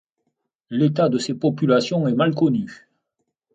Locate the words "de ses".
1.09-1.35